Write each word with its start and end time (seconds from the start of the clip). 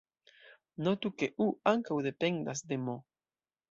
Notu, 0.87 1.13
ke 1.21 1.31
"u" 1.47 1.47
ankaŭ 1.75 2.01
dependas 2.11 2.69
de 2.71 2.85
"m". 2.91 3.01